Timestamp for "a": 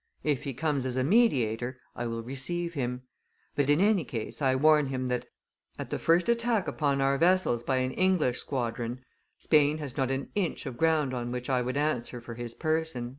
0.97-1.03